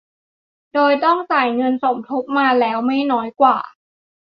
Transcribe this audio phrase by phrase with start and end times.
[0.73, 3.57] โดยต้องจ่ายเงินสมทบมาแล้วไม่น้อยกว่า